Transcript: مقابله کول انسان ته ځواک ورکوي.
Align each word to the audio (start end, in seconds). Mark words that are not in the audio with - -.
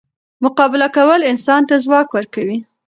مقابله 0.43 0.87
کول 0.97 1.21
انسان 1.31 1.61
ته 1.69 1.75
ځواک 1.85 2.07
ورکوي. 2.11 2.57